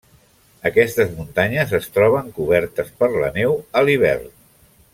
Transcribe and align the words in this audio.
Aquestes 0.69 1.11
muntanyes 1.17 1.75
es 1.79 1.85
troben 1.99 2.33
cobertes 2.39 2.89
per 3.03 3.11
la 3.17 3.31
neu 3.37 3.55
a 3.81 3.85
l'hivern. 3.89 4.33